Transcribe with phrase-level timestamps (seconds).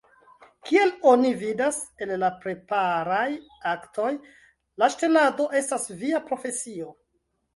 [0.67, 3.27] Kiel oni vidas el la preparaj
[3.73, 4.11] aktoj,
[4.85, 6.91] la ŝtelado estas via profesio!